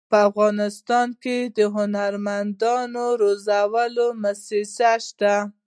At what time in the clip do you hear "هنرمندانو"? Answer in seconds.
1.75-3.05